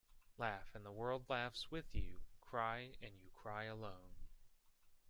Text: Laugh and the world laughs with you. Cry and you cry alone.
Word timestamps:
Laugh 0.35 0.73
and 0.73 0.83
the 0.83 0.91
world 0.91 1.29
laughs 1.29 1.69
with 1.69 1.93
you. 1.93 2.21
Cry 2.39 2.95
and 3.03 3.19
you 3.21 3.29
cry 3.29 3.65
alone. 3.65 4.15